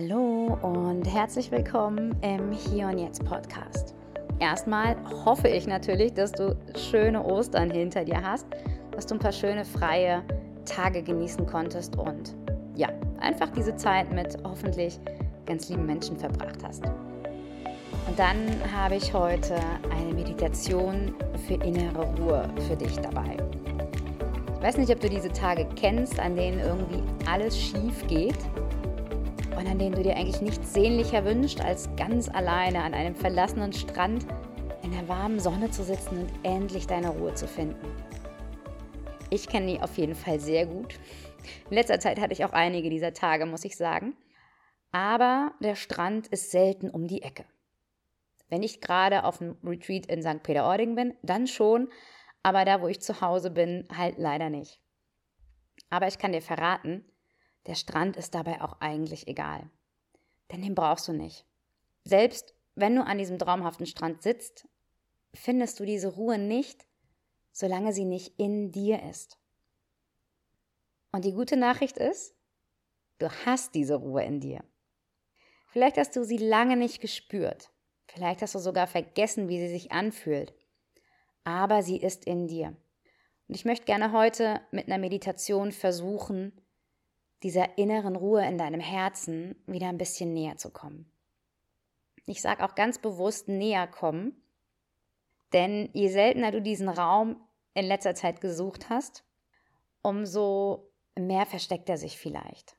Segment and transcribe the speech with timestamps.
[0.00, 3.96] Hallo und herzlich willkommen im Hier und Jetzt Podcast.
[4.38, 8.46] Erstmal hoffe ich natürlich, dass du schöne Ostern hinter dir hast,
[8.92, 10.22] dass du ein paar schöne freie
[10.64, 12.36] Tage genießen konntest und
[12.76, 15.00] ja, einfach diese Zeit mit hoffentlich
[15.46, 16.84] ganz lieben Menschen verbracht hast.
[18.06, 18.36] Und dann
[18.72, 19.56] habe ich heute
[19.90, 21.12] eine Meditation
[21.48, 23.36] für innere Ruhe für dich dabei.
[24.58, 28.38] Ich weiß nicht, ob du diese Tage kennst, an denen irgendwie alles schief geht
[29.58, 33.72] und an denen du dir eigentlich nichts sehnlicher wünschst, als ganz alleine an einem verlassenen
[33.72, 34.24] Strand
[34.84, 37.92] in der warmen Sonne zu sitzen und endlich deine Ruhe zu finden.
[39.30, 40.94] Ich kenne die auf jeden Fall sehr gut.
[41.68, 44.16] In letzter Zeit hatte ich auch einige dieser Tage, muss ich sagen.
[44.92, 47.44] Aber der Strand ist selten um die Ecke.
[48.48, 50.44] Wenn ich gerade auf einem Retreat in St.
[50.44, 51.88] Peter-Ording bin, dann schon,
[52.44, 54.80] aber da, wo ich zu Hause bin, halt leider nicht.
[55.90, 57.04] Aber ich kann dir verraten,
[57.68, 59.70] der Strand ist dabei auch eigentlich egal.
[60.50, 61.46] Denn den brauchst du nicht.
[62.04, 64.66] Selbst wenn du an diesem traumhaften Strand sitzt,
[65.34, 66.86] findest du diese Ruhe nicht,
[67.52, 69.38] solange sie nicht in dir ist.
[71.12, 72.34] Und die gute Nachricht ist,
[73.18, 74.64] du hast diese Ruhe in dir.
[75.68, 77.70] Vielleicht hast du sie lange nicht gespürt.
[78.06, 80.54] Vielleicht hast du sogar vergessen, wie sie sich anfühlt.
[81.44, 82.68] Aber sie ist in dir.
[83.48, 86.58] Und ich möchte gerne heute mit einer Meditation versuchen,
[87.42, 91.10] dieser inneren Ruhe in deinem Herzen wieder ein bisschen näher zu kommen.
[92.26, 94.42] Ich sage auch ganz bewusst näher kommen,
[95.52, 97.36] denn je seltener du diesen Raum
[97.74, 99.24] in letzter Zeit gesucht hast,
[100.02, 102.76] umso mehr versteckt er sich vielleicht.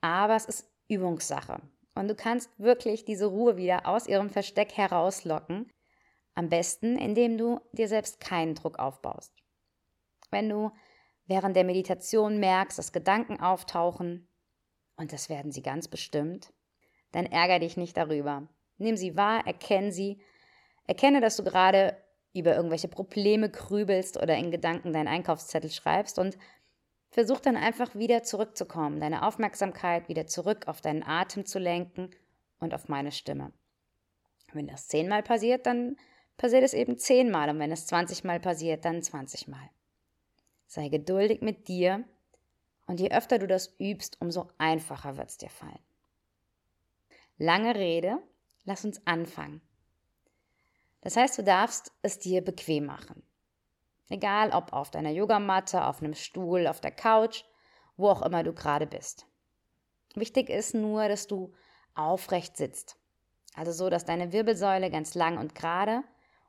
[0.00, 1.62] Aber es ist Übungssache
[1.94, 5.72] und du kannst wirklich diese Ruhe wieder aus ihrem Versteck herauslocken,
[6.34, 9.32] am besten indem du dir selbst keinen Druck aufbaust.
[10.30, 10.72] Wenn du
[11.32, 14.28] während der Meditation merkst, dass Gedanken auftauchen,
[14.96, 16.52] und das werden sie ganz bestimmt,
[17.10, 18.48] dann ärger dich nicht darüber.
[18.76, 20.20] Nimm sie wahr, erkenne sie,
[20.86, 21.96] erkenne, dass du gerade
[22.34, 26.36] über irgendwelche Probleme grübelst oder in Gedanken deinen Einkaufszettel schreibst und
[27.08, 32.10] versuch dann einfach wieder zurückzukommen, deine Aufmerksamkeit wieder zurück auf deinen Atem zu lenken
[32.58, 33.52] und auf meine Stimme.
[34.52, 35.96] Wenn das zehnmal passiert, dann
[36.36, 39.70] passiert es eben zehnmal und wenn es zwanzigmal passiert, dann zwanzigmal.
[40.72, 42.02] Sei geduldig mit dir
[42.86, 45.84] und je öfter du das übst, umso einfacher wird es dir fallen.
[47.36, 48.16] Lange Rede,
[48.64, 49.60] lass uns anfangen.
[51.02, 53.22] Das heißt, du darfst es dir bequem machen.
[54.08, 57.44] Egal ob auf deiner Yogamatte, auf einem Stuhl, auf der Couch,
[57.98, 59.26] wo auch immer du gerade bist.
[60.14, 61.52] Wichtig ist nur, dass du
[61.94, 62.96] aufrecht sitzt.
[63.54, 65.96] Also so, dass deine Wirbelsäule ganz lang und gerade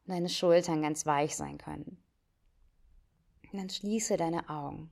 [0.05, 2.01] und deine Schultern ganz weich sein können.
[3.53, 4.89] Und dann schließe deine Augen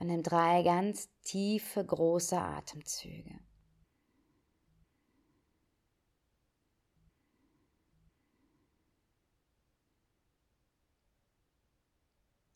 [0.00, 3.38] und nimm drei ganz tiefe, große Atemzüge.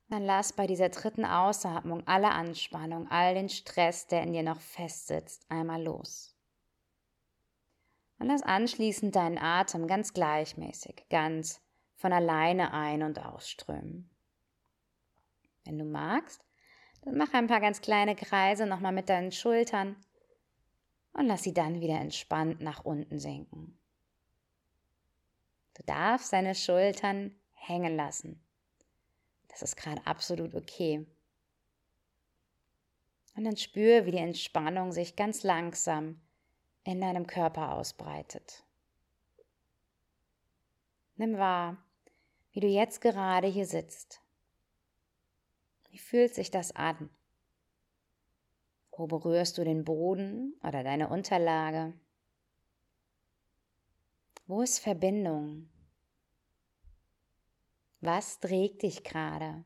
[0.09, 4.61] Dann lass bei dieser dritten Ausatmung alle Anspannung, all den Stress, der in dir noch
[4.61, 6.35] festsitzt, einmal los.
[8.19, 11.63] Und lass anschließend deinen Atem ganz gleichmäßig, ganz
[11.95, 14.10] von alleine ein- und ausströmen.
[15.71, 16.45] Wenn du magst,
[17.03, 19.95] dann mach ein paar ganz kleine Kreise nochmal mit deinen Schultern
[21.13, 23.79] und lass sie dann wieder entspannt nach unten sinken.
[25.75, 28.45] Du darfst deine Schultern hängen lassen.
[29.47, 31.07] Das ist gerade absolut okay.
[33.37, 36.21] Und dann spüre, wie die Entspannung sich ganz langsam
[36.83, 38.65] in deinem Körper ausbreitet.
[41.15, 41.77] Nimm wahr,
[42.51, 44.21] wie du jetzt gerade hier sitzt.
[45.91, 47.11] Wie fühlt sich das an?
[49.01, 51.95] Wo berührst du den Boden oder deine Unterlage?
[54.47, 55.71] Wo ist Verbindung?
[58.03, 59.65] Was trägt dich gerade?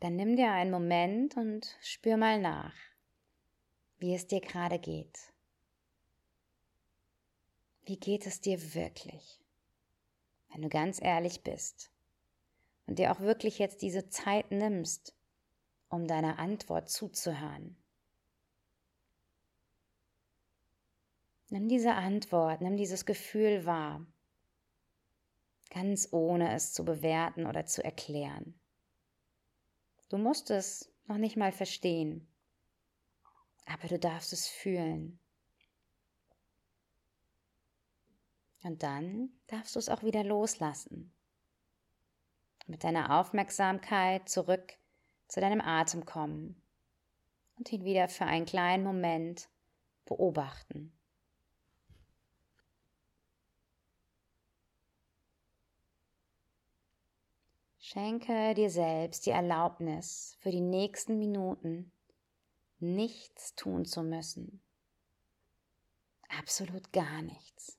[0.00, 2.74] Dann nimm dir einen Moment und spür mal nach,
[3.96, 5.35] wie es dir gerade geht.
[7.86, 9.40] Wie geht es dir wirklich?
[10.50, 11.92] Wenn du ganz ehrlich bist
[12.86, 15.14] und dir auch wirklich jetzt diese Zeit nimmst,
[15.88, 17.76] um deiner Antwort zuzuhören.
[21.48, 24.04] Nimm diese Antwort, nimm dieses Gefühl wahr,
[25.70, 28.58] ganz ohne es zu bewerten oder zu erklären.
[30.08, 32.26] Du musst es noch nicht mal verstehen,
[33.64, 35.20] aber du darfst es fühlen.
[38.66, 41.12] Und dann darfst du es auch wieder loslassen.
[42.66, 44.74] Mit deiner Aufmerksamkeit zurück
[45.28, 46.60] zu deinem Atem kommen
[47.56, 49.48] und ihn wieder für einen kleinen Moment
[50.04, 50.92] beobachten.
[57.78, 61.92] Schenke dir selbst die Erlaubnis, für die nächsten Minuten
[62.80, 64.60] nichts tun zu müssen.
[66.28, 67.78] Absolut gar nichts.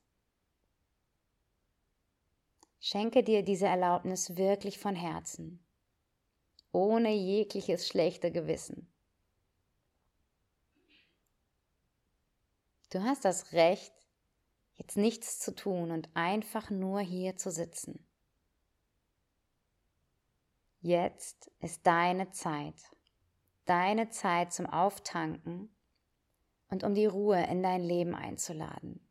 [2.89, 5.59] Schenke dir diese Erlaubnis wirklich von Herzen,
[6.71, 8.89] ohne jegliches schlechte Gewissen.
[12.89, 13.91] Du hast das Recht,
[14.75, 18.07] jetzt nichts zu tun und einfach nur hier zu sitzen.
[20.79, 22.89] Jetzt ist deine Zeit,
[23.65, 25.75] deine Zeit zum Auftanken
[26.69, 29.06] und um die Ruhe in dein Leben einzuladen.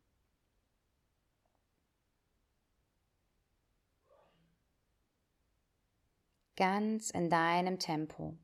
[6.57, 8.37] Ganz in deinem Tempo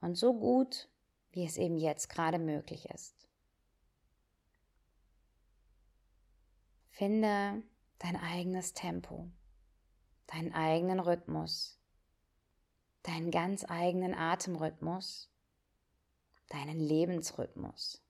[0.00, 0.88] und so gut,
[1.32, 3.28] wie es eben jetzt gerade möglich ist.
[6.90, 7.64] Finde
[7.98, 9.28] dein eigenes Tempo,
[10.28, 11.82] deinen eigenen Rhythmus
[13.02, 15.30] deinen ganz eigenen Atemrhythmus,
[16.48, 18.02] deinen Lebensrhythmus.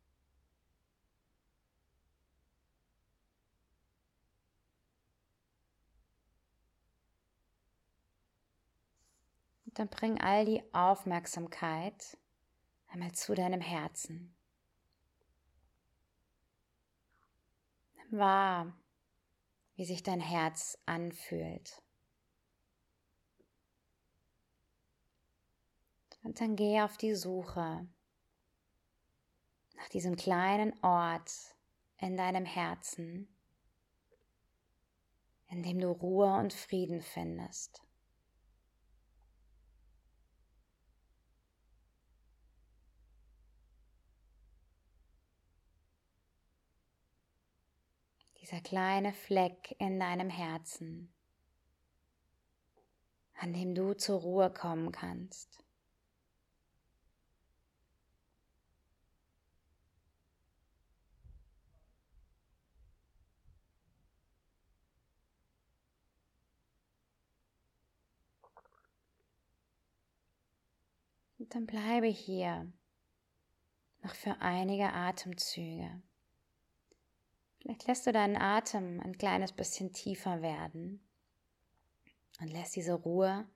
[9.74, 12.18] Dann bring all die Aufmerksamkeit
[12.88, 14.34] einmal zu deinem Herzen.
[17.96, 18.72] Nimm wahr,
[19.76, 21.82] wie sich dein Herz anfühlt.
[26.22, 27.86] Und dann geh auf die Suche
[29.76, 31.32] nach diesem kleinen Ort
[31.98, 33.26] in deinem Herzen,
[35.48, 37.82] in dem du Ruhe und Frieden findest.
[48.52, 51.10] Dieser kleine Fleck in deinem Herzen,
[53.32, 55.64] an dem du zur Ruhe kommen kannst.
[71.38, 72.70] Und dann bleibe hier
[74.02, 76.02] noch für einige Atemzüge.
[77.62, 81.00] Vielleicht lässt du deinen Atem ein kleines bisschen tiefer werden
[82.40, 83.46] und lässt diese Ruhe,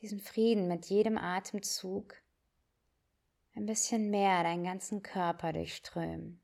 [0.00, 2.14] diesen Frieden mit jedem Atemzug
[3.54, 6.40] ein bisschen mehr deinen ganzen Körper durchströmen.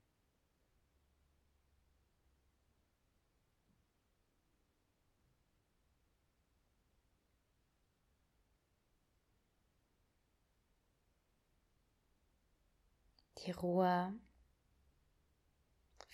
[13.46, 14.12] Die Ruhe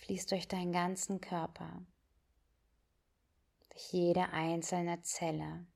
[0.09, 1.85] fließt durch deinen ganzen Körper,
[3.69, 5.67] durch jede einzelne Zelle.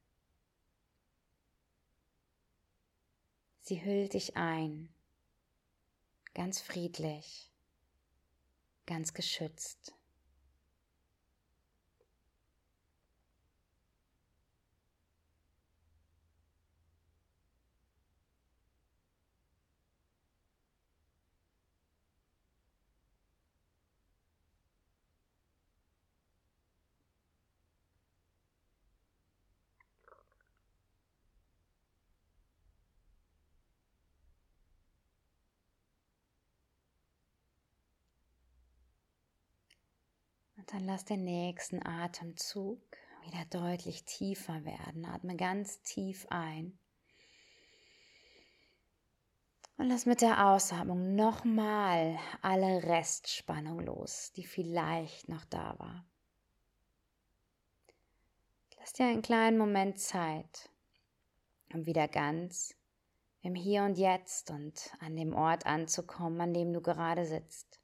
[3.61, 4.91] Sie hüllt dich ein,
[6.33, 7.53] ganz friedlich,
[8.87, 9.93] ganz geschützt.
[40.63, 42.79] Und dann lass den nächsten Atemzug
[43.25, 45.03] wieder deutlich tiefer werden.
[45.03, 46.79] Atme ganz tief ein.
[49.75, 56.05] Und lass mit der Ausatmung nochmal alle Restspannung los, die vielleicht noch da war.
[58.79, 60.69] Lass dir einen kleinen Moment Zeit,
[61.73, 62.73] um wieder ganz
[63.41, 67.82] im Hier und Jetzt und an dem Ort anzukommen, an dem du gerade sitzt.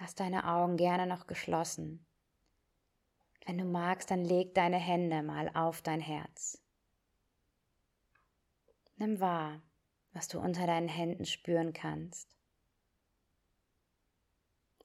[0.00, 2.06] Lass deine Augen gerne noch geschlossen.
[3.44, 6.58] Wenn du magst, dann leg deine Hände mal auf dein Herz.
[8.96, 9.60] Nimm wahr,
[10.12, 12.34] was du unter deinen Händen spüren kannst.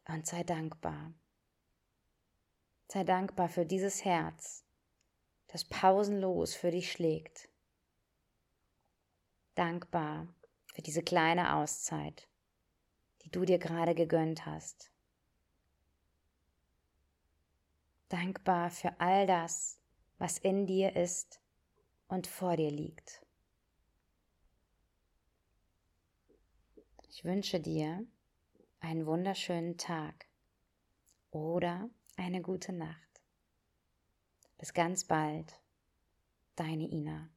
[0.06, 1.14] Und sei dankbar.
[2.90, 4.66] Sei dankbar für dieses Herz,
[5.48, 7.48] das pausenlos für dich schlägt.
[9.56, 10.28] Dankbar
[10.74, 12.28] für diese kleine Auszeit,
[13.24, 14.92] die du dir gerade gegönnt hast.
[18.10, 19.80] Dankbar für all das,
[20.18, 21.40] was in dir ist
[22.08, 23.26] und vor dir liegt.
[27.10, 28.06] Ich wünsche dir
[28.80, 30.28] einen wunderschönen Tag
[31.32, 33.22] oder eine gute Nacht.
[34.58, 35.60] Bis ganz bald,
[36.56, 37.35] deine Ina.